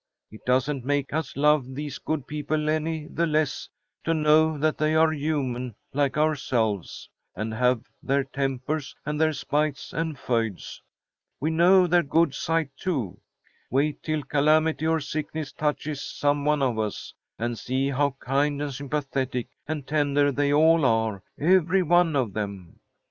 It 0.31 0.43
doesn't 0.47 0.83
make 0.83 1.13
us 1.13 1.37
love 1.37 1.75
these 1.75 1.99
good 1.99 2.25
people 2.25 2.71
any 2.71 3.05
the 3.07 3.27
less 3.27 3.69
to 4.03 4.15
know 4.15 4.57
that 4.57 4.79
they 4.79 4.95
are 4.95 5.11
human 5.13 5.75
like 5.93 6.17
ourselves, 6.17 7.07
and 7.35 7.53
have 7.53 7.83
their 8.01 8.23
tempers 8.23 8.95
and 9.05 9.21
their 9.21 9.31
spites 9.31 9.93
and 9.93 10.17
feuds. 10.17 10.81
We 11.39 11.51
know 11.51 11.85
their 11.85 12.01
good 12.01 12.33
side, 12.33 12.71
too. 12.79 13.19
Wait 13.69 14.01
till 14.01 14.23
calamity 14.23 14.87
or 14.87 15.01
sickness 15.01 15.51
touches 15.51 16.01
some 16.01 16.45
one 16.45 16.63
of 16.63 16.79
us, 16.79 17.13
and, 17.37 17.59
see 17.59 17.89
how 17.91 18.15
kind 18.19 18.59
and 18.59 18.73
sympathetic 18.73 19.49
and 19.67 19.85
tender 19.85 20.31
they 20.31 20.51
all 20.51 20.83
are; 20.83 21.21
every 21.37 21.83
one 21.83 22.15
of 22.15 22.33
them." 22.33 22.79